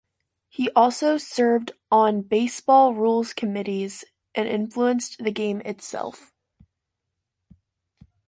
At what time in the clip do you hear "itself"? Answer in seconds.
5.61-6.33